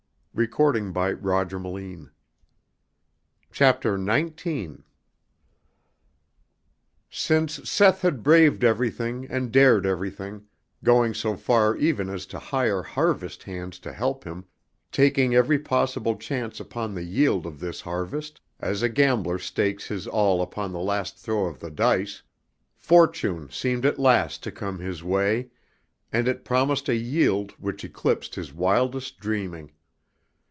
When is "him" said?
14.23-14.45